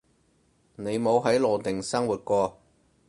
[0.77, 2.57] 你冇喺羅定生活過